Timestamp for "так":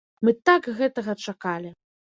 0.49-0.69